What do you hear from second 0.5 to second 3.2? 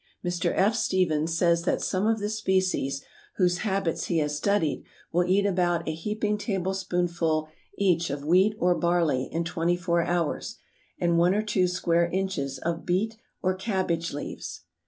F. Stephens says that some of the species,